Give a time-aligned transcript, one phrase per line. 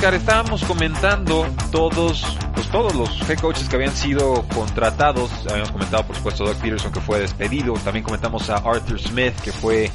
[0.00, 5.30] Estábamos comentando todos, pues todos los head coaches que habían sido contratados.
[5.46, 7.74] Habíamos comentado, por supuesto, a Doug Peterson que fue despedido.
[7.74, 9.90] También comentamos a Arthur Smith que fue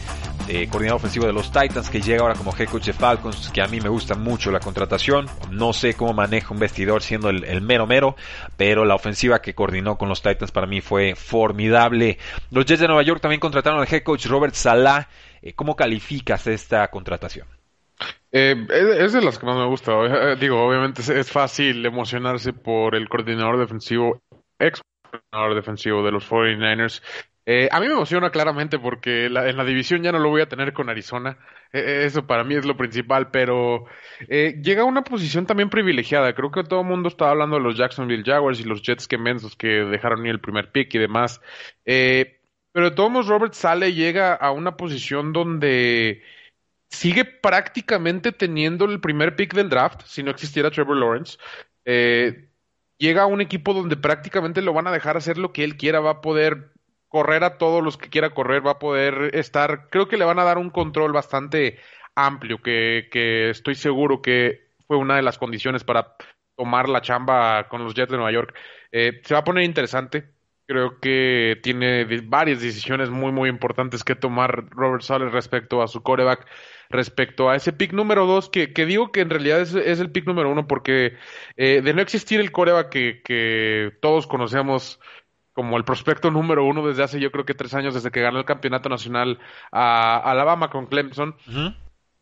[0.48, 3.62] eh, coordinador ofensivo de los Titans, que llega ahora como head coach de Falcons, que
[3.62, 5.26] a mí me gusta mucho la contratación.
[5.50, 8.16] No sé cómo maneja un vestidor siendo el, mero mero,
[8.58, 12.20] pero la ofensiva que coordinó con los Titans para mí fue formidable.
[12.52, 15.10] Los Jets de Nueva York también contrataron al head coach Robert Salah.
[15.42, 17.55] Eh, ¿Cómo calificas esta contratación?
[18.38, 18.68] Eh,
[19.00, 19.94] es de las que más me gusta.
[19.94, 24.22] Eh, digo, obviamente es, fácil emocionarse por el coordinador defensivo,
[24.60, 27.02] ex coordinador defensivo de los 49ers.
[27.46, 30.50] Eh, a mí me emociona claramente porque en la división ya no lo voy a
[30.50, 31.38] tener con Arizona.
[31.72, 33.86] eso para mí es lo principal, pero
[34.28, 36.34] llega a una posición también privilegiada.
[36.34, 39.18] Creo que todo el mundo estaba hablando de los Jacksonville Jaguars y los Jets que
[39.18, 41.40] mensos que dejaron ni el primer pick y demás.
[41.86, 46.22] pero de todos modos, Robert Sale llega a una posición donde
[46.96, 51.38] sigue prácticamente teniendo el primer pick del draft, si no existiera Trevor Lawrence.
[51.86, 52.50] Eh,
[52.98, 56.00] llega a un equipo donde prácticamente lo van a dejar hacer lo que él quiera,
[56.00, 56.72] va a poder
[57.08, 60.40] correr a todos los que quiera correr, va a poder estar, creo que le van
[60.40, 61.80] a dar un control bastante
[62.16, 66.16] amplio, que, que estoy seguro que fue una de las condiciones para
[66.56, 68.56] tomar la chamba con los Jets de Nueva York.
[68.92, 70.30] Eh, se va a poner interesante.
[70.68, 76.02] Creo que tiene varias decisiones muy, muy importantes que tomar Robert Sales respecto a su
[76.02, 76.48] coreback
[76.90, 80.26] respecto a ese pick número dos, que, que digo que en realidad es, el pick
[80.26, 81.18] número uno, porque
[81.58, 85.00] eh, de no existir el coreback que, que todos conocemos
[85.56, 88.40] como el prospecto número uno desde hace yo creo que tres años, desde que ganó
[88.40, 89.40] el campeonato nacional
[89.72, 91.36] a Alabama con Clemson.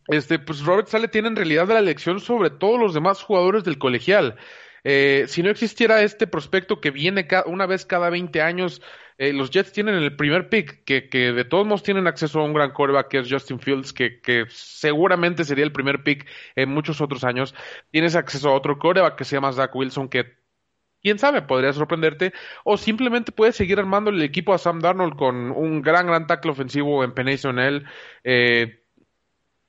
[0.07, 3.79] Este, pues Robert Sale tiene en realidad la elección sobre todos los demás jugadores del
[3.79, 4.35] colegial.
[4.83, 8.81] Eh, si no existiera este prospecto que viene una vez cada 20 años,
[9.23, 12.43] eh, los Jets tienen el primer pick, que, que, de todos modos tienen acceso a
[12.43, 16.69] un gran coreback que es Justin Fields, que, que, seguramente sería el primer pick en
[16.69, 17.55] muchos otros años.
[17.89, 20.33] Tienes acceso a otro coreback que se llama Zach Wilson, que
[21.01, 22.33] quién sabe, podría sorprenderte,
[22.65, 26.51] o simplemente puedes seguir armando el equipo a Sam Darnold con un gran, gran tackle
[26.51, 27.83] ofensivo en Penation L.
[28.23, 28.82] Eh,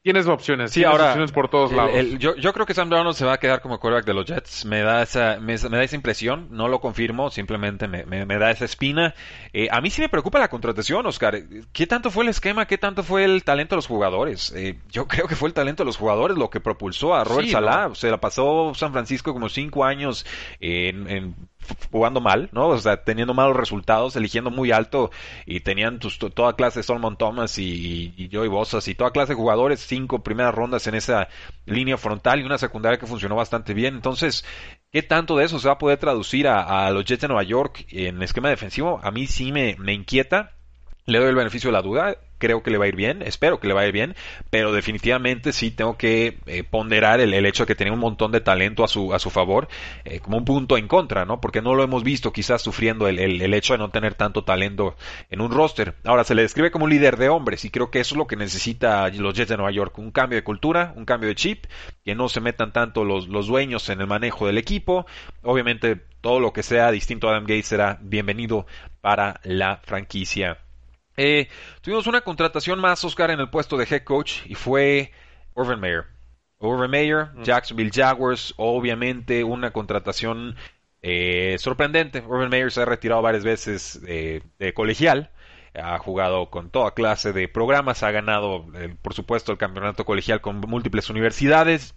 [0.05, 0.71] tienes opciones.
[0.71, 1.07] Sí, ahora.
[1.07, 1.93] Opciones por todos lados.
[2.19, 4.67] yo, yo, creo que Sam Darnold se va a quedar como quarterback de los Jets.
[4.67, 6.49] Me da esa, me, da esa impresión.
[6.51, 9.15] No lo confirmo, simplemente me, me, da esa espina.
[9.55, 11.39] Eh, a mí sí me preocupa la contratación, Oscar.
[11.73, 12.67] ¿Qué tanto fue el esquema?
[12.67, 14.53] ¿Qué tanto fue el talento de los jugadores?
[14.55, 17.49] Eh, yo creo que fue el talento de los jugadores lo que propulsó a Robert
[17.49, 17.95] Salah.
[17.95, 20.27] Se la pasó San Francisco como cinco años
[20.61, 21.35] en, en
[21.91, 22.69] jugando mal, ¿no?
[22.69, 25.11] O sea, teniendo malos resultados, eligiendo muy alto
[25.47, 29.37] y tenían toda clase de Solomon Thomas y, y, Joey Bossas y toda clase de
[29.37, 31.29] jugadores, cinco primeras rondas en esa
[31.67, 33.95] línea frontal y una secundaria que funcionó bastante bien.
[33.95, 34.45] Entonces,
[34.91, 37.87] ¿qué tanto de eso se va a poder traducir a, los Jets de Nueva York
[37.91, 39.01] en esquema defensivo?
[39.03, 40.53] A mí sí me, me inquieta.
[41.07, 43.59] Le doy el beneficio de la duda creo que le va a ir bien, espero
[43.59, 44.15] que le vaya bien,
[44.51, 48.43] pero definitivamente sí tengo que eh, ponderar el, hecho de que tenía un montón de
[48.43, 49.67] talento a su, a su favor
[50.05, 51.41] eh, como un punto en contra, ¿no?
[51.41, 54.95] Porque no lo hemos visto quizás sufriendo el, el, hecho de no tener tanto talento
[55.31, 55.95] en un roster.
[56.05, 58.27] Ahora se le describe como un líder de hombres y creo que eso es lo
[58.27, 61.65] que necesita los Jets de Nueva York, un cambio de cultura, un cambio de chip,
[62.05, 65.07] que no se metan tanto los, los dueños en el manejo del equipo,
[65.43, 68.67] obviamente todo lo que sea distinto a Adam Gates será bienvenido
[69.01, 70.64] para la franquicia.
[71.17, 71.49] Eh,
[71.81, 75.13] tuvimos una contratación más, Oscar, en el puesto de head coach y fue
[75.55, 76.05] Urban Meyer.
[76.59, 77.43] Urban Meyer, mm.
[77.43, 80.57] Jacksonville Jaguars, obviamente una contratación
[81.03, 82.23] eh, sorprendente.
[82.27, 85.31] Urban Meyer se ha retirado varias veces de colegial,
[85.75, 90.41] ha jugado con toda clase de programas, ha ganado, eh, por supuesto, el campeonato colegial
[90.41, 91.95] con múltiples universidades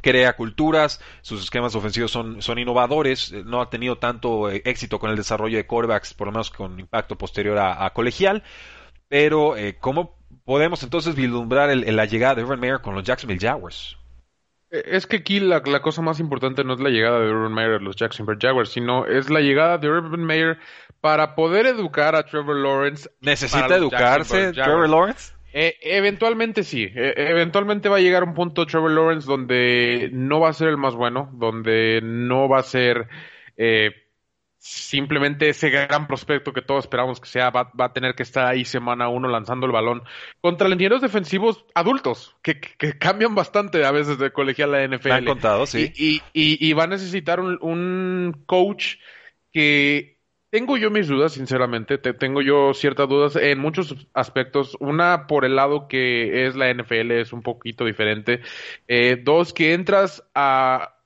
[0.00, 4.98] crea culturas, sus esquemas ofensivos son, son innovadores, eh, no ha tenido tanto eh, éxito
[4.98, 8.42] con el desarrollo de corebacks, por lo menos con impacto posterior a, colegial,
[9.08, 13.96] pero eh, ¿cómo podemos entonces vislumbrar la llegada de Urban Meyer con los Jacksonville Jaguars?
[14.70, 17.78] Es que aquí la, cosa más importante no es la llegada de Urban Meyer a
[17.80, 20.58] los Jacksonville Jaguars, sino es la llegada de Urban Meyer
[21.00, 23.10] para poder educar a Trevor Lawrence.
[23.20, 25.32] ¿Necesita educarse Trevor Lawrence?
[25.52, 30.50] Eh, eventualmente sí, eh, eventualmente va a llegar un punto Trevor Lawrence donde no va
[30.50, 33.08] a ser el más bueno, donde no va a ser
[33.56, 33.90] eh,
[34.58, 38.64] simplemente ese gran prospecto que todos esperamos que sea, va, a tener que estar ahí
[38.64, 40.02] semana uno lanzando el balón
[40.40, 42.60] contra ingenieros defensivos adultos, que,
[42.98, 45.10] cambian bastante a veces de colegial a la NFL.
[45.10, 45.92] han contado, sí.
[45.96, 48.96] Y, y, va a necesitar un, un coach
[49.52, 50.19] que
[50.50, 51.98] tengo yo mis dudas, sinceramente.
[51.98, 54.76] Te, tengo yo ciertas dudas en muchos aspectos.
[54.80, 58.40] Una, por el lado que es la NFL, es un poquito diferente.
[58.88, 60.96] Eh, dos, que entras a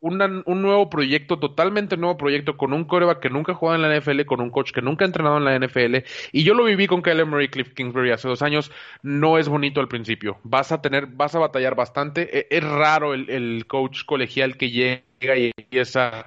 [0.00, 4.26] un nuevo proyecto, totalmente nuevo proyecto, con un coreback que nunca jugado en la NFL,
[4.26, 6.04] con un coach que nunca ha entrenado en la NFL.
[6.30, 8.70] Y yo lo viví con Kyler Murray Cliff Kingsbury hace dos años.
[9.02, 10.38] No es bonito al principio.
[10.44, 12.38] Vas a tener, vas a batallar bastante.
[12.38, 16.26] E, es, raro el, coach colegial que llega y empieza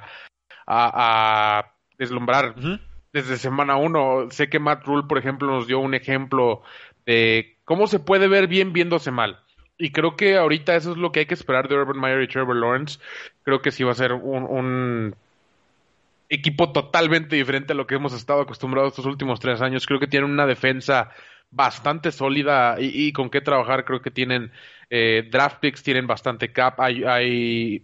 [0.68, 1.70] a
[2.01, 2.56] deslumbrar
[3.13, 4.27] desde semana uno.
[4.31, 6.63] Sé que Matt Rule, por ejemplo, nos dio un ejemplo
[7.06, 9.39] de cómo se puede ver bien viéndose mal.
[9.77, 12.27] Y creo que ahorita eso es lo que hay que esperar de Urban Meyer y
[12.27, 13.00] Trevor Lawrence.
[13.44, 15.15] Creo que sí va a ser un,
[16.27, 19.86] equipo totalmente diferente a lo que hemos estado acostumbrados estos últimos tres años.
[19.86, 21.12] Creo que tienen una defensa
[21.51, 23.86] bastante sólida y, con qué trabajar.
[23.86, 24.51] Creo que tienen
[24.89, 26.80] eh, draft picks, tienen bastante cap.
[26.80, 27.83] Hay, hay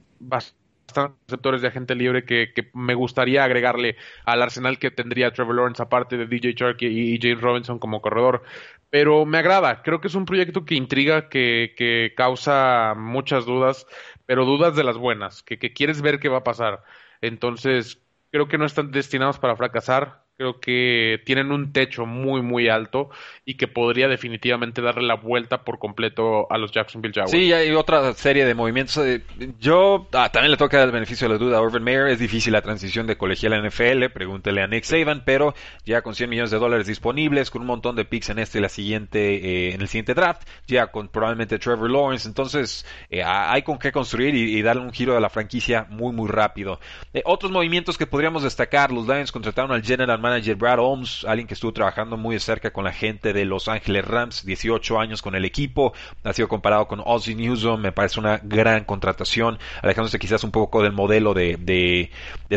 [1.27, 6.17] receptores de agente libre que, me gustaría agregarle al arsenal que tendría Trevor Lawrence, aparte
[6.17, 8.43] de DJ Shark y, James Robinson como corredor.
[8.89, 13.85] Pero me agrada, creo que es un proyecto que intriga, que, que causa muchas dudas,
[14.25, 16.83] pero dudas de las buenas, que, que quieres ver qué va a pasar.
[17.21, 18.01] Entonces,
[18.31, 20.26] creo que no están destinados para fracasar.
[20.37, 23.09] Creo que tienen un techo muy, muy alto
[23.43, 27.31] y que podría definitivamente darle la vuelta por completo a los Jacksonville Jaguars.
[27.31, 28.97] Sí, hay otra serie de movimientos.
[28.97, 29.23] Eh,
[29.59, 32.09] yo ah, también le toca el beneficio de la duda a Urban Meyer.
[32.09, 35.55] Es difícil la transición de colegial a NFL, pregúntele a Nick Saban, pero
[35.85, 38.61] ya con 100 millones de dólares disponibles, con un montón de picks en este y
[38.61, 42.27] la siguiente, eh, en el siguiente draft, ya con probablemente Trevor Lawrence.
[42.27, 46.29] Entonces, eh, hay con qué construir y, darle un giro a la franquicia muy, muy
[46.29, 46.79] rápido.
[47.25, 51.53] otros movimientos que podríamos destacar: los Lions contrataron al General manager Brad Holmes, alguien que
[51.53, 55.35] estuvo trabajando muy de cerca con la gente de Los Ángeles Rams, 18 años con
[55.35, 55.93] el equipo,
[56.23, 60.83] ha sido comparado con Ozzy Newsom, me parece una gran contratación, alejándose quizás un poco
[60.83, 62.11] del modelo de, de,
[62.49, 62.55] de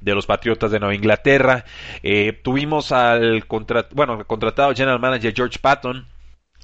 [0.00, 1.64] de los Patriotas de Nueva Inglaterra.
[2.02, 3.44] Eh, tuvimos al
[3.92, 6.06] bueno, contratado general manager George Patton,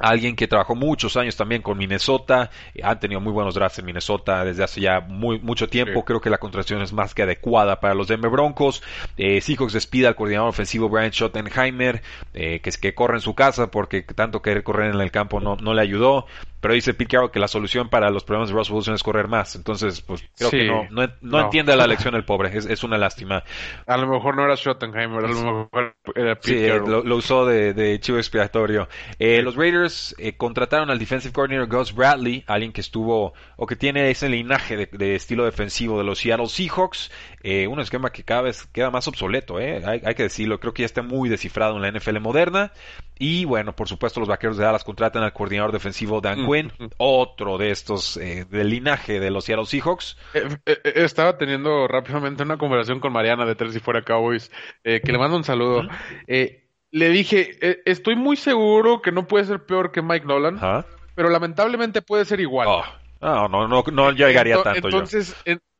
[0.01, 3.87] Alguien que trabajó muchos años también con Minnesota, eh, han tenido muy buenos drafts en
[3.87, 6.05] Minnesota desde hace ya muy, mucho tiempo.
[6.05, 8.83] Creo que la contratación es más que adecuada para los Denver Broncos.
[9.17, 12.03] Eh, Seahawks despide al coordinador ofensivo Brian Schottenheimer,
[12.33, 15.39] eh, que es que corre en su casa porque tanto querer correr en el campo
[15.39, 16.27] no, no le ayudó.
[16.65, 19.29] Pero dice Pete Carroll que la solución para los problemas de Russell Wilson es correr
[19.29, 19.55] más.
[19.55, 22.57] Entonces, pues creo que no, no, entiende la lección el pobre.
[22.57, 23.45] Es, una lástima.
[23.87, 26.67] A lo mejor no era Schottenheimer, a lo mejor era sí.
[26.87, 28.89] Lo, usó de, chivo expiatorio.
[29.19, 33.77] Eh, los Raiders eh, contrataron al defensive coordinator Gus Bradley, alguien que estuvo o que
[33.77, 37.11] tiene ese linaje de, estilo defensivo de los Seattle Seahawks.
[37.43, 40.59] Eh, un esquema que cada vez queda más obsoleto, hay, hay, que decirlo.
[40.61, 42.73] Creo que ya está muy descifrado en la NFL moderna.
[43.19, 46.87] Y bueno, por supuesto, los vaqueros de Dallas contratan al coordinador defensivo Dan Quinn, mm.
[46.97, 50.17] otro de estos eh, del linaje de los Seattle Seahawks.
[50.35, 54.51] Eh, eh, estaba teniendo rápidamente una conversación con Mariana de Tres y Fuera Cowboys,
[54.83, 55.83] que le mando un saludo.
[56.27, 60.85] le dije, estoy muy seguro que no puede ser peor que Mike Nolan,
[61.15, 62.67] pero lamentablemente puede ser igual.
[62.69, 62.85] Oh,
[63.21, 64.89] no, no, no, no llegaría tanto.
[64.89, 65.37] Entonces,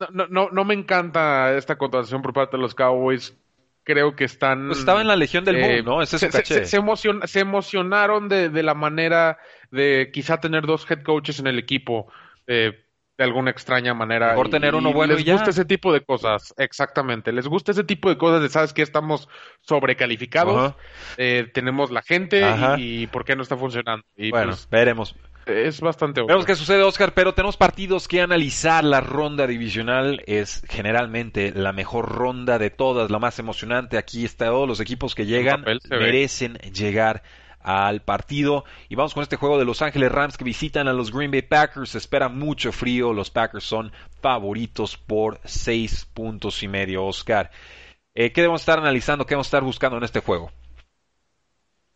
[0.09, 3.35] no, no, no me encanta esta contratación por parte de los Cowboys
[3.85, 4.67] creo que están...
[4.67, 6.01] Pues estaba en la Legión del Boom, eh, ¿no?
[6.01, 9.37] Ese se, se, se, emocionaron de, de, la manera
[9.71, 12.11] de quizá tener dos head coaches en el equipo.
[12.47, 12.81] Eh,
[13.17, 14.35] de alguna extraña manera.
[14.35, 17.31] Por tener uno bueno les gusta ese tipo de cosas, exactamente.
[17.31, 19.29] Les gusta ese tipo de cosas de, ¿sabes que Estamos
[19.61, 20.75] sobrecalificados,
[21.17, 22.43] eh, tenemos la gente
[22.77, 24.05] y, ¿por qué no está funcionando?
[24.17, 25.15] Y bueno, pues, veremos
[25.45, 26.27] es bastante obvio.
[26.27, 28.83] Vemos qué sucede, Oscar, pero tenemos partidos que analizar.
[28.83, 33.97] La ronda divisional es generalmente la mejor ronda de todas, la más emocionante.
[33.97, 37.23] Aquí está, todos los equipos que llegan merecen llegar
[37.59, 38.63] al partido.
[38.89, 41.41] Y vamos con este juego de Los Ángeles Rams que visitan a los Green Bay
[41.41, 41.91] Packers.
[41.91, 43.11] Se espera mucho frío.
[43.11, 47.51] Los Packers son favoritos por seis puntos y medio, Oscar.
[48.13, 49.25] Eh, ¿Qué debemos estar analizando?
[49.25, 50.51] ¿Qué debemos estar buscando en este juego?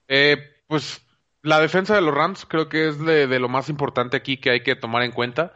[0.07, 0.37] Eh,
[0.67, 1.01] pues
[1.41, 4.63] la defensa de los Rams creo que es de, lo más importante aquí que hay
[4.63, 5.53] que tomar en cuenta.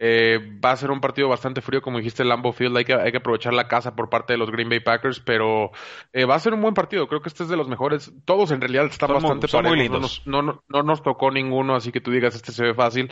[0.00, 2.76] Eh, va a ser un partido bastante frío, como dijiste, el Lambeau Field.
[2.76, 5.70] Hay que, hay que aprovechar la casa por parte de los Green Bay Packers, pero
[6.12, 7.06] eh, va a ser un buen partido.
[7.06, 8.12] Creo que este es de los mejores.
[8.24, 10.22] Todos en realidad están bastante parejos.
[10.26, 13.10] No nos, no, nos tocó ninguno, así que tú digas este se ve fácil.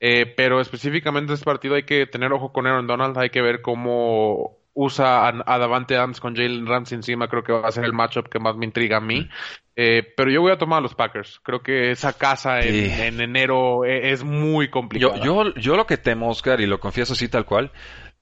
[0.00, 3.16] Eh, pero específicamente este partido hay que tener ojo con Aaron Donald.
[3.18, 7.28] Hay que ver cómo usa a, Davante Adams con Jalen Ramsey encima.
[7.28, 9.28] Creo que va a ser el matchup que más me intriga a mí.
[9.74, 11.40] Eh, pero yo voy a tomar a los Packers.
[11.42, 15.16] Creo que esa casa en, enero e, es, muy complicada.
[15.16, 17.72] Yo, yo, yo, lo que temo, Oscar, y lo confieso así tal cual,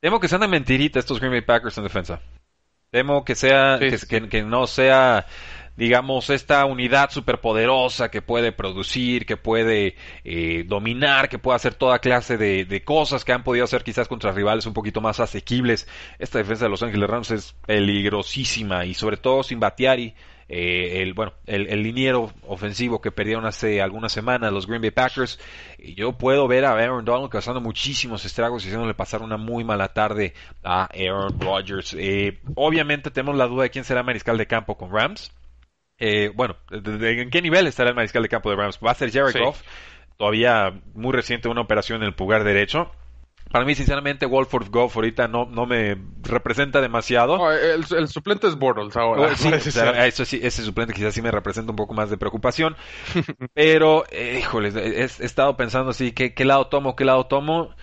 [0.01, 2.21] temo que sean de mentirita estos Green Bay Packers en defensa.
[2.91, 5.27] Temo que sea, que, que, no sea
[5.81, 12.01] digamos, esta unidad superpoderosa que puede producir, que puede eh, dominar, que puede hacer toda
[12.01, 15.89] clase de, cosas que han podido hacer quizás contra rivales un poquito más asequibles.
[16.19, 20.15] Esta defensa de Los Ángeles Rams es peligrosísima y sobre todo sin Batiari.
[20.53, 25.39] Eh, el bueno el, liniero ofensivo que perdieron hace algunas semanas los Green Bay Packers
[25.79, 29.63] y yo puedo ver a Aaron Donald causando muchísimos estragos y haciéndole pasar una muy
[29.63, 34.47] mala tarde a Aaron Rodgers eh, obviamente tenemos la duda de quién será mariscal de
[34.47, 35.31] campo con Rams
[36.01, 38.81] eh, bueno, ¿en qué nivel estará el mariscal de campo de Rams?
[38.85, 39.61] ¿Va a ser Jared Goff?
[40.17, 42.91] Todavía muy reciente una operación en el pulgar derecho.
[43.51, 47.51] Para mí, sinceramente, Wolford Goff ahorita no, no me representa demasiado.
[47.51, 49.35] el, suplente es Bortles ahora.
[49.35, 52.77] Sí, eso sí, ese suplente quizás sí me representa un poco más de preocupación.
[53.55, 56.95] pero, eh, híjole, he, estado pensando así, ¿qué, ¿qué lado tomo?
[56.95, 57.75] ¿Qué lado tomo?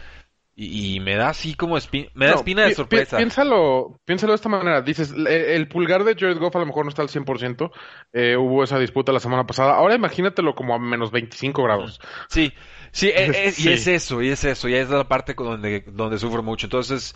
[0.60, 1.78] Y, me da así como
[2.16, 3.18] me da espina de sorpresa.
[3.18, 4.82] piénsalo, piénsalo de esta manera.
[4.82, 7.70] Dices, el, pulgar de Jared Goff a lo mejor no está al 100%.
[8.14, 9.76] Eh, hubo esa disputa la semana pasada.
[9.76, 12.00] Ahora imagínatelo como a menos 25 grados.
[12.28, 12.54] Sí,
[12.91, 14.67] sí, e, e, y es eso, y es eso.
[14.67, 16.67] Y es la parte donde, donde sufro mucho.
[16.67, 17.15] Entonces,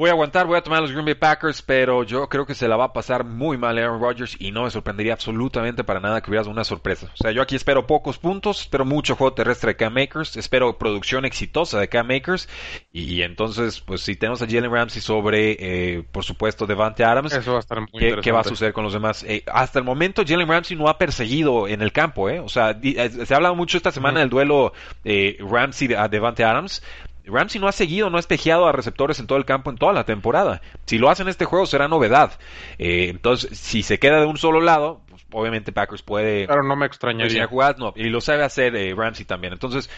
[0.00, 2.66] Voy a aguantar, voy a tomar los Green Bay Packers, pero yo creo que se
[2.66, 6.22] la va a pasar muy mal Aaron Rodgers y no me sorprendería absolutamente para nada
[6.22, 7.10] que hubiera una sorpresa.
[7.12, 10.78] O sea, yo aquí espero pocos puntos, espero mucho juego terrestre de Cam Makers, espero
[10.78, 12.48] producción exitosa de Cam Makers
[12.90, 17.50] y, entonces, pues si tenemos a Jalen Ramsey sobre, eh, por supuesto, Devante Adams, Eso
[17.50, 19.22] va a estar muy ¿qué, ¿qué, va a suceder con los demás?
[19.24, 22.40] Eh, hasta el momento Jalen Ramsey no ha perseguido en el campo, ¿eh?
[22.40, 24.72] O sea, eh, se ha hablado mucho esta semana del duelo
[25.04, 26.82] Ramsey a Devante Adams,
[27.30, 29.92] Ramsey no ha seguido, no ha espejeado a receptores en todo el campo en toda
[29.92, 30.60] la temporada.
[30.86, 32.38] Si lo hace en este juego será novedad.
[32.78, 36.46] Eh, entonces, si se queda de un solo lado, pues, obviamente Packers puede...
[36.46, 37.46] Pero no me extrañaría.
[37.46, 39.52] Jugar, no, y lo sabe hacer eh, Ramsey también.
[39.52, 39.88] Entonces,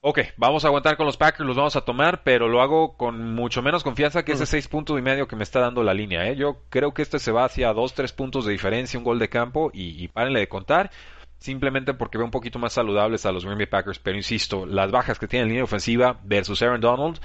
[0.00, 3.34] ok, vamos a aguantar con los Packers, los vamos a tomar, pero lo hago con
[3.34, 6.28] mucho menos confianza que ese seis puntos y medio que me está dando la línea.
[6.28, 6.36] ¿eh?
[6.36, 9.28] Yo creo que este se va hacia dos, tres puntos de diferencia, un gol de
[9.28, 10.90] campo, y, y párenle de contar
[11.38, 14.90] simplemente porque veo un poquito más saludables a los Green Bay Packers, pero insisto, las
[14.90, 17.20] bajas que tiene en línea ofensiva versus Aaron Donald,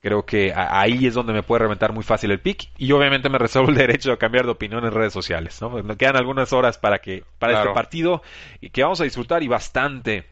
[0.00, 3.38] creo que ahí es donde me puede reventar muy fácil el pick y obviamente me
[3.38, 5.70] reservo el derecho a cambiar de opinión en redes sociales, ¿no?
[5.70, 8.22] Me quedan algunas horas para que para este partido
[8.60, 10.26] y que vamos a disfrutar y bastante.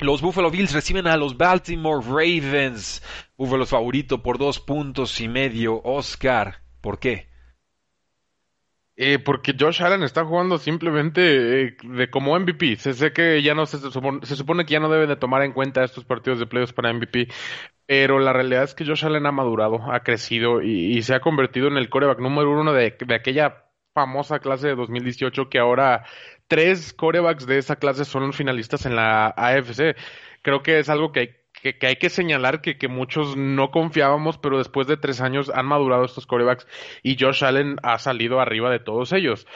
[0.00, 3.02] Los Buffalo Bills reciben a los Baltimore Ravens.
[3.36, 5.80] Buffalo favorito por dos puntos y medio.
[5.82, 7.28] Oscar, ¿por qué?
[8.98, 12.76] Eh, porque Josh Allen está jugando simplemente eh, de como MVP.
[12.76, 15.52] Se sé que ya no se, se supone que ya no debe de tomar en
[15.52, 17.28] cuenta estos partidos de playoffs para MVP,
[17.86, 21.68] pero la realidad es que Josh Allen ha madurado, ha crecido y, se ha convertido
[21.68, 26.04] en el coreback número uno de, de aquella famosa clase de 2018 que ahora
[26.48, 29.96] tres corebacks de esa clase son finalistas en la AFC.
[30.42, 31.30] Creo que es algo que hay
[31.62, 35.66] que, hay que señalar que, que, muchos no confiábamos, pero después de tres años han
[35.66, 36.66] madurado estos corebacks
[37.02, 39.46] y Josh Allen ha salido arriba de todos ellos.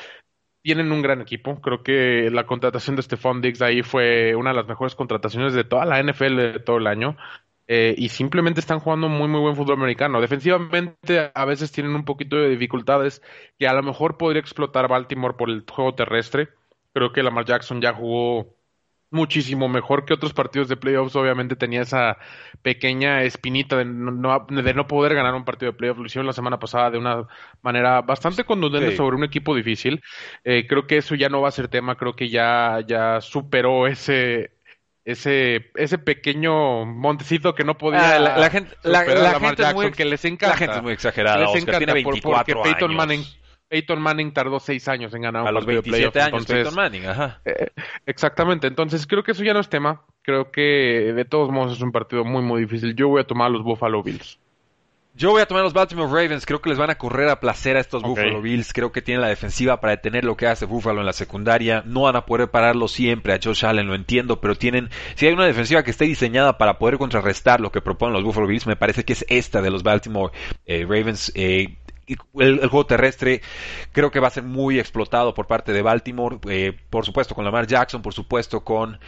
[0.63, 1.61] Tienen un gran equipo.
[1.61, 5.65] Creo que la contratación de Stephon Diggs ahí fue una de las mejores contrataciones de
[5.65, 7.17] toda la NFL de todo el año.
[7.73, 10.21] Eh, y simplemente están jugando muy, muy buen fútbol americano.
[10.21, 13.23] Defensivamente a veces tienen un poquito de dificultades
[13.61, 16.49] que a lo mejor podría explotar Baltimore por el juego terrestre.
[16.93, 18.57] Creo que Lamar Jackson ya jugó
[19.11, 21.17] muchísimo mejor que otros partidos de playoffs.
[21.17, 22.19] Obviamente tenía esa
[22.63, 26.01] pequeña espinita de no, de no poder ganar un partido de playoffs.
[26.01, 27.27] Lo hicieron la semana pasada de una
[27.63, 30.03] manera bastante contundente sobre un equipo difícil.
[30.45, 31.97] Eh, creo que eso ya no va a ser tema.
[31.97, 34.53] Creo que ya, ya superó ese
[35.03, 39.01] ese ese pequeño montecito que no podía ah, la, gente la,
[39.41, 42.55] gente muy, que les encanta la gente es muy exagerada les encanta tiene 24 porque
[42.63, 43.25] Peyton Manning
[43.71, 47.41] Peyton Manning tardó seis años en ganar un a los 27 años Peyton Manning, ajá.
[47.45, 47.69] Eh,
[48.05, 50.03] exactamente, entonces creo que eso ya no es tema.
[50.23, 52.97] Creo que de todos modos es un partido muy muy difícil.
[52.97, 54.41] Yo voy a tomar a los Buffalo Bills.
[55.15, 56.47] Yo voy a tomar a los Baltimore Ravens.
[56.47, 58.73] Creo que les van a correr a placer a estos Buffalo Bills.
[58.73, 61.83] Creo que tienen la defensiva para detener lo que hace Buffalo en la secundaria.
[61.87, 64.89] No van a poder pararlo siempre a Josh Allen, lo entiendo, pero tienen.
[65.15, 68.47] Si hay una defensiva que esté diseñada para poder contrarrestar lo que proponen los Buffalo
[68.47, 70.33] Bills, me parece que es esta de los Baltimore
[70.67, 71.33] eh, Ravens.
[71.35, 71.77] Eh,
[72.39, 73.43] el, juego terrestre
[73.93, 77.45] creo que va a ser muy explotado por parte de Baltimore, eh, por supuesto con
[77.45, 78.99] Lamar Jackson, por supuesto con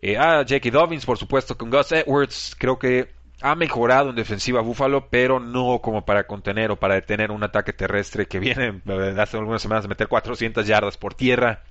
[0.00, 3.08] eh, ah, Jackie Dobbins, por supuesto con Gus Edwards, creo que
[3.42, 7.72] ha mejorado en defensiva Buffalo, pero no como para contener o para detener un ataque
[7.72, 11.62] terrestre que viene eh, hace algunas semanas de meter 400 yardas por tierra.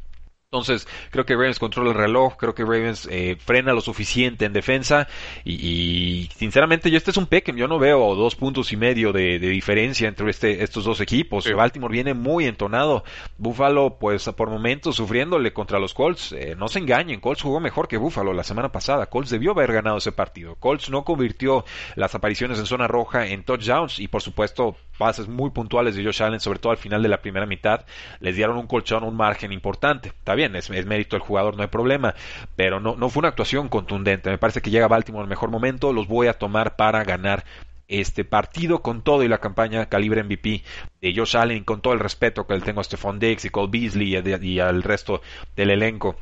[0.52, 4.54] Entonces, creo que Ravens controla el reloj, creo que Ravens eh, frena lo suficiente en
[4.54, 5.08] defensa
[5.46, 9.38] y, sinceramente yo este es un pick, yo no veo dos puntos y medio de,
[9.38, 11.48] diferencia entre este, estos dos equipos.
[11.54, 13.04] Baltimore viene muy entonado,
[13.38, 17.88] Buffalo pues por momentos sufriéndole contra los Colts, eh, no se engañen, Colts jugó mejor
[17.88, 21.64] que Buffalo la semana pasada, Colts debió haber ganado ese partido, Colts no convirtió
[21.94, 26.24] las apariciones en zona roja en touchdowns y por supuesto pases muy puntuales de Josh
[26.24, 27.86] Allen, sobre todo al final de la primera mitad,
[28.20, 32.16] les dieron un colchón, un margen importante bien, es, mérito del jugador, no hay problema,
[32.56, 34.30] pero no, no fue una actuación contundente.
[34.30, 37.44] Me parece que llega Baltimore en el mejor momento, los voy a tomar para ganar
[37.90, 40.64] este partido con todo y la campaña calibre MVP
[41.02, 43.70] de Josh Allen, con todo el respeto que le tengo a Stephon Diggs y Cole
[43.70, 45.22] Beasley y, al resto
[45.56, 46.16] del elenco.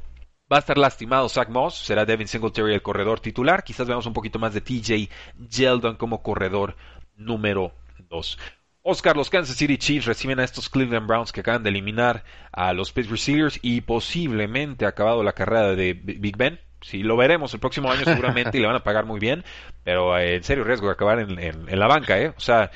[0.51, 3.63] Va a estar lastimado Zach Moss, será Devin Singletary el corredor titular.
[3.63, 5.09] Quizás veamos un poquito más de TJ
[5.49, 6.75] Yeldon como corredor
[7.17, 7.73] número
[8.09, 8.39] 2.
[8.89, 12.71] Oscar, los Kansas City Chiefs reciben a estos Cleveland Browns que acaban de eliminar a
[12.71, 16.61] los Pittsburgh Steelers y posiblemente ha acabado la carrera de Big Ben.
[16.79, 19.43] Sí, lo veremos el próximo año seguramente y le van a pagar muy bien,
[19.83, 22.29] pero eh, en serio riesgo de acabar en, la banca, ¿eh?
[22.29, 22.71] O sea,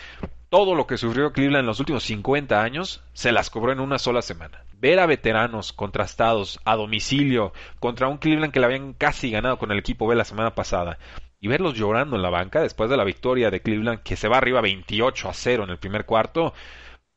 [0.50, 3.98] todo lo que sufrió Cleveland en los últimos 50 años se las cobró en una
[3.98, 4.66] sola semana.
[4.82, 9.72] Ver a veteranos contrastados a domicilio contra un Cleveland que le habían casi ganado con
[9.72, 10.98] el equipo B la semana pasada
[11.42, 14.38] y verlos llorando en la banca después de la victoria de Cleveland que se va
[14.38, 16.54] arriba 28 a 0 en el primer cuarto.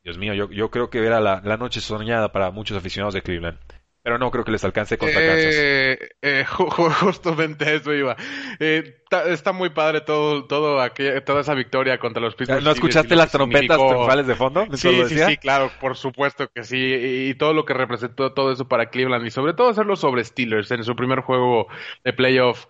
[0.03, 3.21] Dios mío, yo, yo creo que era la, la noche soñada para muchos aficionados de
[3.21, 3.59] Cleveland.
[4.03, 8.15] Pero no creo que les alcance contra eh, Eh, justamente eso iba.
[8.59, 10.79] Eh, está muy padre todo, todo
[11.25, 14.65] toda esa victoria contra los Pittsburgh ¿No escuchaste las trompetas triunfales de fondo?
[14.73, 16.77] Sí, sí, sí, claro, por supuesto que sí.
[17.29, 20.71] Y, todo lo que representó todo eso para Cleveland y sobre todo hacerlo sobre Steelers
[20.71, 21.67] en su primer juego
[22.03, 22.65] de playoff.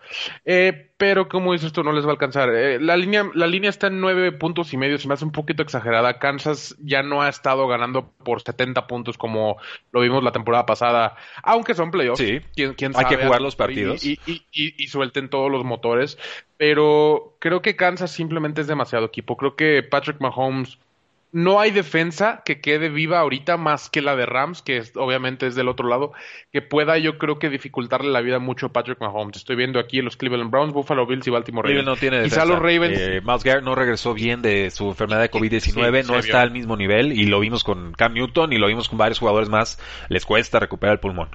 [0.46, 2.50] Eh, pero como dices tú, no les va a alcanzar.
[2.56, 5.32] Eh, la, línea, la línea está en nueve puntos y medio, se me hace un
[5.32, 6.20] poquito exagerada.
[6.20, 9.58] Kansas ya no ha estado ganando por 70 puntos como
[9.92, 12.20] lo vimos la temporada pasada, aunque son playoffs.
[12.20, 14.06] Sí, hay que jugar los partidos.
[14.06, 16.18] Y, y, y, suelten todos los motores.
[16.58, 19.36] Pero creo que Kansas simplemente es demasiado equipo.
[19.36, 20.78] Creo que Patrick Mahomes
[21.36, 25.56] no hay defensa que quede viva ahorita más que la de Rams, que obviamente es
[25.56, 26.14] del otro lado,
[26.54, 29.36] que pueda yo creo que dificultarle la vida mucho a Patrick Mahomes.
[29.36, 31.86] Estoy viendo aquí los Cleveland Browns, Buffalo Bills y Baltimore Ravens.
[31.86, 32.98] no tiene Quizá los Ravens...
[32.98, 36.78] Eh, Miles Garrett no regresó bien de su enfermedad de COVID-19, no está al mismo
[36.78, 39.78] nivel y lo vimos con Cam Newton y lo vimos con varios jugadores más.
[40.08, 41.28] Les cuesta recuperar el pulmón.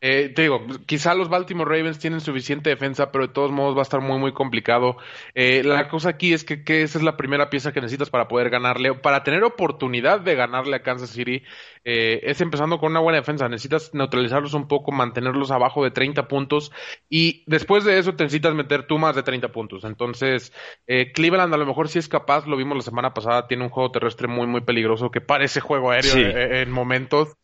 [0.00, 3.80] Eh, te digo, quizá los Baltimore Ravens tienen suficiente defensa, pero de todos modos va
[3.80, 4.96] a estar muy, muy complicado.
[5.34, 8.28] Eh, la cosa aquí es que, que, esa es la primera pieza que necesitas para
[8.28, 11.42] poder ganarle, para tener oportunidad de ganarle a Kansas City,
[11.84, 13.48] eh, es empezando con una buena defensa.
[13.48, 16.70] Necesitas neutralizarlos un poco, mantenerlos abajo de 30 puntos
[17.08, 19.84] y después de eso te necesitas meter tú más de 30 puntos.
[19.84, 20.52] Entonces,
[20.86, 23.70] eh, Cleveland a lo mejor sí es capaz, lo vimos la semana pasada, tiene un
[23.70, 27.36] juego terrestre muy, muy peligroso que parece juego aéreo en, momentos,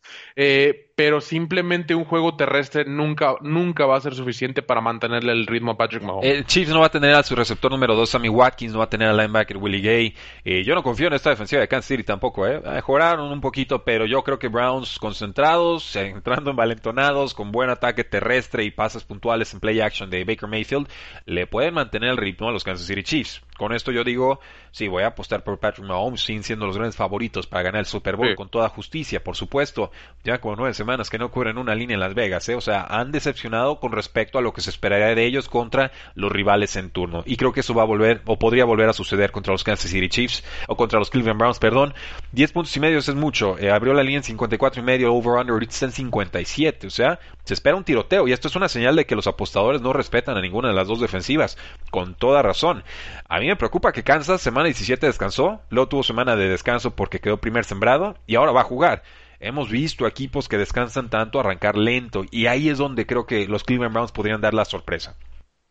[0.95, 5.71] pero simplemente un juego terrestre nunca, nunca va a ser suficiente para mantenerle el ritmo
[5.71, 6.29] a Patrick Mahomes.
[6.29, 8.85] El Chiefs no va a tener a su receptor número 2, Sammy Watkins, no va
[8.85, 10.15] a tener al linebacker Willie Gay.
[10.45, 12.61] Eh, yo no confío en esta defensiva de Kansas City tampoco, ¿eh?
[12.61, 18.63] Mejoraron un poquito, pero yo creo que Browns concentrados, entrando envalentonados, con buen ataque terrestre
[18.63, 20.87] y pases puntuales en play action de Baker Mayfield,
[21.25, 23.41] le pueden mantener el ritmo a los Kansas City Chiefs.
[23.57, 24.39] Con esto yo digo,
[24.71, 27.85] sí, voy a apostar por Patrick Mahomes, sin siendo los grandes favoritos para ganar el
[27.85, 29.91] Super Bowl con toda justicia, por supuesto.
[30.23, 32.55] Ya como nueve semanas que no cubren una línea en Las Vegas, ¿eh?
[32.55, 36.31] O sea, han decepcionado con respecto a lo que se esperaría de ellos contra los
[36.31, 37.23] rivales en turno.
[37.25, 39.89] Y creo que eso va a volver, o podría volver a suceder contra los Kansas
[39.89, 41.93] City Chiefs, o contra los Cleveland Browns, perdón.
[42.31, 43.57] Diez puntos y medio es mucho.
[43.57, 46.87] Eh, abrió la línea en 54 y medio, over-under, ahorita está en 57.
[46.87, 48.27] O sea, se espera un tiroteo.
[48.27, 50.87] Y esto es una señal de que los apostadores no respetan a ninguna de las
[50.87, 51.57] dos defensivas.
[51.91, 52.83] Con toda razón.
[53.29, 57.19] A mí me preocupa que Kansas, semana 17 descansó, luego tuvo semana de descanso porque
[57.19, 59.03] quedó primer sembrado y ahora va a jugar.
[59.39, 63.63] Hemos visto equipos que descansan tanto arrancar lento y ahí es donde creo que los
[63.63, 65.17] Cleveland Browns podrían dar la sorpresa.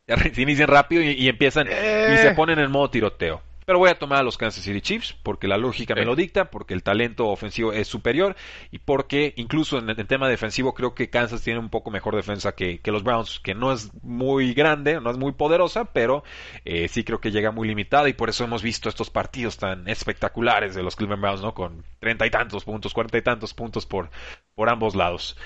[0.37, 2.35] Inician rápido y, empiezan y se eh.
[2.37, 3.41] ponen en modo tiroteo.
[3.65, 6.51] Pero voy a tomar a los Kansas City Chiefs porque la lógica me lo dicta,
[6.51, 8.37] porque el talento ofensivo es superior
[8.71, 12.53] y porque incluso en el tema defensivo creo que Kansas tiene un poco mejor defensa
[12.53, 16.25] que, los Browns, que no es muy grande, no es muy poderosa, pero
[16.65, 19.89] eh, sí creo que llega muy limitada y por eso hemos visto estos partidos tan
[19.89, 21.55] espectaculares de los Cleveland Browns, ¿no?
[21.55, 24.11] Con treinta y tantos puntos, cuarenta y tantos puntos por,
[24.55, 25.37] por ambos lados.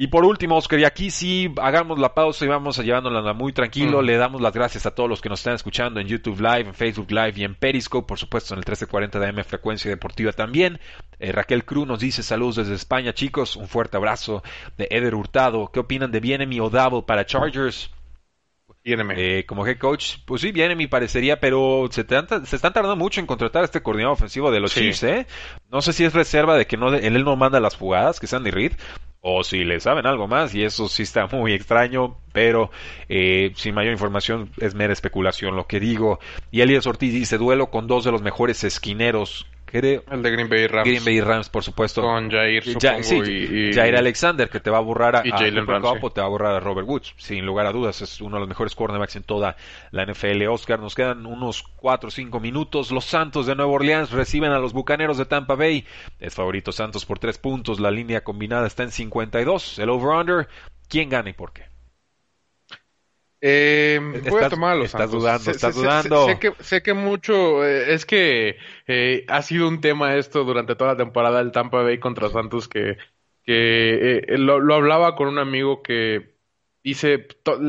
[0.00, 3.52] Y por último, Oscar, y aquí sí hagamos la pausa y vamos a llevándola muy
[3.52, 4.00] tranquilo.
[4.00, 4.04] Mm.
[4.04, 6.74] Le damos las gracias a todos los que nos están escuchando en YouTube Live, en
[6.74, 10.78] Facebook Live y en Periscope, por supuesto en el 1340 de M Frecuencia Deportiva también.
[11.18, 13.56] Eh, Raquel Cruz nos dice saludos desde España, chicos.
[13.56, 14.44] Un fuerte abrazo
[14.76, 15.68] de Eder Hurtado.
[15.72, 17.90] ¿Qué opinan de Bienemi o Double para Chargers?
[18.84, 23.20] Eh, como head coach, pues sí, viene mi parecería, pero se, se, están tardando mucho
[23.20, 25.26] en contratar a este coordinador ofensivo de los Chiefs, ¿eh?
[25.70, 28.32] No sé si es reserva de que no, él no manda las jugadas, que es
[28.32, 28.72] Andy Reid,
[29.30, 32.70] o si le saben algo más, y eso sí está muy extraño, pero
[33.08, 36.18] eh, sin mayor información es mera especulación lo que digo.
[36.50, 40.66] Y Elias Ortiz dice duelo con dos de los mejores esquineros el de Green Bay
[40.66, 40.88] Rams.
[40.88, 42.02] Green Bay Rams, por supuesto.
[42.02, 45.98] Con Jair, supongo, y, Jair Alexander, que te va a borrar a, y Jalen Ramsey.
[46.00, 47.14] o te va a borrar a Robert Woods.
[47.16, 49.56] Sin lugar a dudas, es uno de los mejores cornerbacks en toda
[49.90, 50.46] la NFL.
[50.48, 52.90] Oscar, nos quedan unos 4 o 5 minutos.
[52.90, 55.84] Los Santos de Nueva Orleans reciben a los Bucaneros de Tampa Bay.
[56.18, 57.80] Es favorito Santos por 3 puntos.
[57.80, 59.78] La línea combinada está en 52.
[59.78, 60.48] El over-under,
[60.88, 61.77] ¿quién gana y por qué?
[63.40, 65.20] Eh, voy a tomar a los Estás Santos.
[65.22, 66.26] dudando, Sé- estás sé- dudando.
[66.26, 70.44] Sé, sé que, sé que mucho, eh, es que eh, ha sido un tema esto
[70.44, 72.96] durante toda la temporada del Tampa Bay contra Santos que,
[73.44, 76.34] que eh, lo, lo hablaba con un amigo que
[76.82, 77.60] dice to-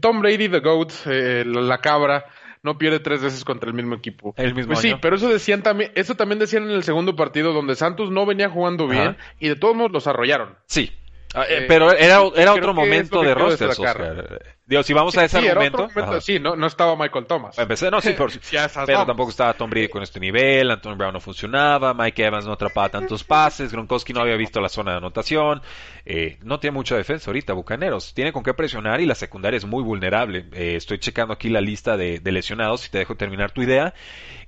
[0.00, 2.26] Tom Brady, the GOAT, eh, la, cabra,
[2.62, 4.34] no pierde tres veces contra el mismo equipo.
[4.36, 4.98] El mismo Pues sí, año.
[5.00, 8.50] pero eso decían también, eso también decían en el segundo partido donde Santos no venía
[8.50, 9.16] jugando bien Ajá.
[9.40, 10.54] y de todos modos los arrollaron.
[10.66, 10.92] Sí.
[11.34, 13.32] Ah, eh, Eh, pero era, era otro momento de.
[13.32, 14.40] Oscar.
[14.64, 15.88] Digo, si vamos a ese sí, argumento.
[15.88, 17.58] momento, sí, no, no estaba Michael Thomas.
[17.58, 18.30] Empecé, no, sí, por,
[18.86, 22.52] pero tampoco estaba Tom Brady con este nivel, Antonio Brown no funcionaba, Mike Evans no
[22.52, 25.60] atrapaba tantos pases, Gronkowski no había visto la zona de anotación,
[26.06, 29.64] eh, no tiene mucha defensa ahorita, Bucaneros, tiene con qué presionar y la secundaria es
[29.66, 30.46] muy vulnerable.
[30.52, 33.92] Eh, estoy checando aquí la lista de, de lesionados, si te dejo terminar tu idea.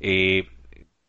[0.01, 0.49] Eh,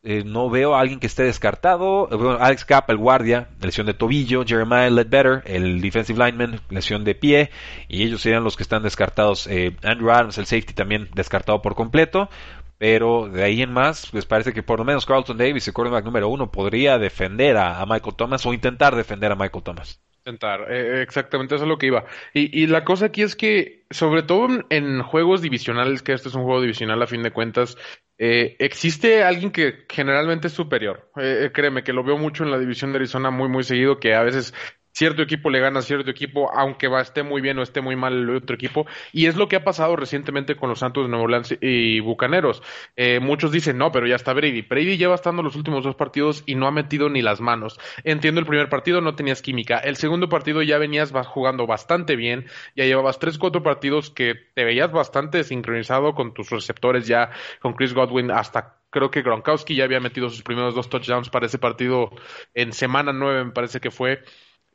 [0.08, 2.08] eh, no veo a alguien que esté descartado.
[2.12, 4.46] Eh, Alex Capp, el guardia, lesión de tobillo.
[4.46, 7.50] Jeremiah Ledbetter, el defensive lineman, lesión de pie.
[7.88, 9.48] Y ellos serían los que están descartados.
[9.48, 12.30] Eh, Andrew Adams, el safety, también descartado por completo.
[12.78, 16.06] Pero de ahí en más, pues parece que por lo menos Carlton Davis, el quarterback
[16.06, 20.00] número uno, podría defender a Michael Thomas o intentar defender a Michael Thomas.
[20.28, 22.06] Intentar, eh, exactamente, eso es lo que iba.
[22.34, 26.30] Y, y la cosa aquí es que, sobre todo en, en juegos divisionales, que este
[26.30, 27.78] es un juego divisional a fin de cuentas,
[28.18, 31.12] eh, existe alguien que generalmente es superior.
[31.18, 34.00] Eh, eh, créeme que lo veo mucho en la división de Arizona muy, muy seguido,
[34.00, 34.56] que a veces
[34.96, 37.96] cierto equipo le gana a cierto equipo, aunque va, esté muy bien o esté muy
[37.98, 38.88] mal el otro equipo.
[39.12, 42.64] Y es lo que ha pasado recientemente con los Santos de Nuevo Orleans y Bucaneros.
[42.96, 44.62] Eh, muchos dicen, no, pero ya está Brady.
[44.62, 47.78] Brady lleva estando los últimos dos partidos y no ha metido ni las manos.
[48.06, 49.80] Entiendo el primer partido, no tenías química.
[49.80, 52.46] El segundo partido ya venías jugando bastante bien.
[52.76, 57.74] Ya llevabas tres, cuatro partidos que te veías bastante sincronizado con tus receptores ya, con
[57.74, 61.58] Chris Godwin hasta creo que Gronkowski ya había metido sus primeros dos touchdowns para ese
[61.58, 62.12] partido
[62.54, 64.24] en semana nueve, me parece que fue.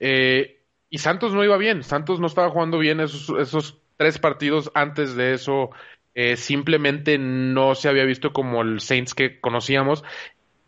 [0.01, 4.73] Eh, y Santos no iba bien, Santos no estaba jugando bien esos, esos tres partidos
[4.75, 5.71] antes de eso.
[6.15, 10.03] eh, simplemente no se había visto como el Saints que conocíamos.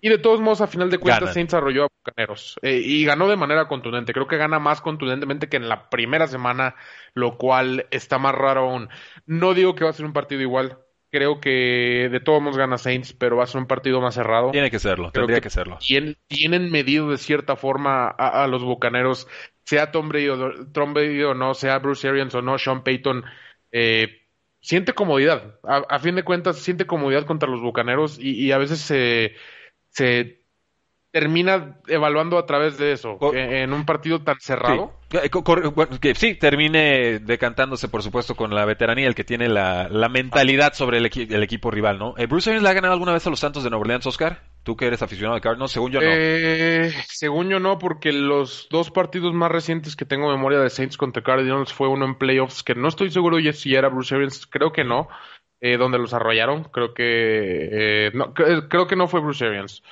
[0.01, 1.33] Y de todos modos, a final de cuentas.
[1.33, 2.59] Saints arrolló a Bucaneros.
[2.62, 4.12] Eh, y ganó de manera contundente.
[4.12, 6.75] Creo que gana más contundentemente que en la primera semana,
[7.14, 8.88] lo cual está más raro aún.
[9.27, 10.79] No digo que va a ser un partido igual.
[11.12, 14.51] Creo que de todos modos gana Saints, pero va a ser un partido más cerrado
[14.51, 15.77] Tiene que serlo, Creo tendría que que serlo.
[15.79, 19.29] tien- tienen medido de cierta forma a, a los bucaneros,
[19.64, 23.25] sea Tom Brady, o, Tom Brady o no, sea Bruce Arians o no, Sean Payton,
[23.72, 24.22] eh,
[24.61, 25.59] siente comodidad.
[25.64, 29.35] A, a fin de cuentas, siente comodidad contra los bucaneros y, y a veces se,
[29.90, 30.41] se
[31.12, 33.18] termina evaluando a través de eso.
[33.18, 34.92] Cor- En, un partido tan cerrado.
[35.11, 35.18] Sí.
[35.18, 35.31] Eh,
[36.01, 40.72] que sí, termine decantándose, por supuesto, con la veteranía, el que tiene la, la mentalidad
[40.72, 42.14] sobre el, equi- el equipo rival, ¿no?
[42.16, 44.40] Eh, ¿Bruce Arians le ha ganado alguna vez a los Santos de Nueva Orleans, Oscar?
[44.62, 46.07] Tú que eres aficionado de Cardinals, según yo no.
[46.11, 50.96] Eh, según yo no, porque los dos partidos más recientes que tengo memoria de Saints
[50.96, 54.72] contra Cardinals fue uno en playoffs, que no estoy seguro si era Bruce Arians, creo
[54.72, 55.09] que no,
[55.61, 59.83] eh, donde los arrollaron, creo que eh, no, cre- creo que no fue Bruce Arians,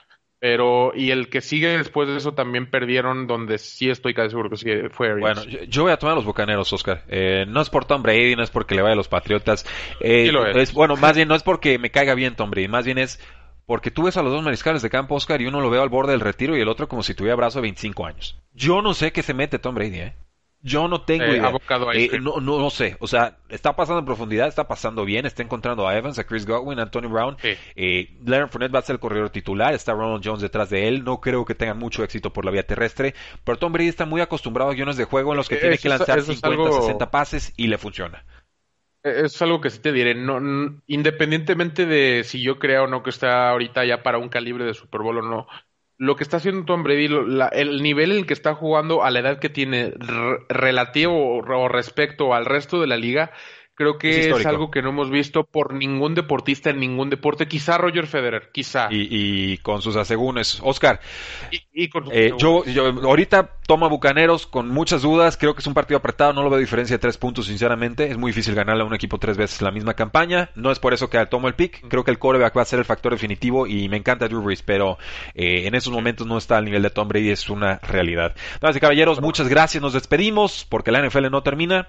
[0.41, 4.51] pero y el que sigue después de eso también perdieron, donde sí estoy casi seguro
[4.51, 5.21] que sí fue Arians.
[5.21, 7.05] Bueno, yo, yo voy a tomar a los Bucaneros, Oscar.
[7.09, 9.67] Eh, no es por Tom Brady, no es porque le vaya a los Patriotas.
[10.01, 10.73] Eh, Sí lo es.
[10.73, 13.21] bueno, más bien no es porque me caiga bien Tom Brady, más bien es
[13.67, 15.91] porque tú ves a los dos mariscales de campo, Oscar, y uno lo veo al
[15.91, 18.37] borde del retiro y el otro como si tuviera brazo de 25 años.
[18.53, 20.15] Yo no sé qué se mete Tom Brady, ¿eh?
[20.63, 21.47] Yo no tengo Eh, idea.
[21.47, 22.97] abocado a Eh, no, no, no sé.
[23.01, 26.45] O sea, está pasando en profundidad, está pasando bien, está encontrando a Evans, a Chris
[26.45, 27.37] Godwin, a Antonio Brown.
[27.41, 27.55] Sí.
[27.77, 31.03] Eh, Leonard Fournette va a ser el corredor titular, está Ronald Jones detrás de él.
[31.03, 34.21] No creo que tengan mucho éxito por la vía terrestre, pero Tom Brady está muy
[34.21, 37.11] acostumbrado a guiones de juego en los que tiene que lanzar es 50, algo- 60
[37.11, 38.25] pases y le funciona.
[39.03, 40.39] Es algo que sí te diré, no,
[40.87, 44.75] independientemente de si yo creo o no que está ahorita ya para un calibre de
[44.75, 45.47] Super Bowl o no,
[46.01, 49.11] lo que está haciendo Tom Brady, la- el nivel en el que está jugando a
[49.11, 49.93] la edad que tiene
[50.49, 53.33] relativo o respecto al resto de la liga,
[53.81, 57.49] Creo que es, algo que no hemos visto por ningún deportista en ningún deporte.
[57.49, 58.89] Quizá Roger Federer, quizá.
[58.91, 60.61] Y, con sus asegúnes.
[60.63, 61.01] Oscar,
[62.13, 65.39] eh, yo, yo, ahorita toma Bucaneros con muchas dudas.
[65.39, 66.35] Creo que es un partido apretado.
[66.35, 68.11] No lo veo diferencia de tres puntos, sinceramente.
[68.11, 70.51] Es muy difícil ganarle a un equipo tres veces la misma campaña.
[70.57, 71.89] No es por eso que tomo el pick.
[71.89, 74.61] Creo que el coreback va a ser el factor definitivo y me encanta Drew Brees,
[74.61, 74.99] pero
[75.35, 77.31] eh, en esos momentos no está al nivel de Tom Brady.
[77.31, 78.35] Es una realidad.
[78.61, 79.83] Damas y caballeros, muchas gracias.
[79.83, 81.89] Nos despedimos porque la NFL no termina